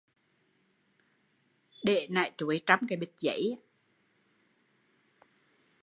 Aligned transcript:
Để 1.83 2.07
nài 2.09 2.31
chuối 2.37 2.61
trong 2.65 2.79
bịch 2.99 3.13
giấy 3.19 3.57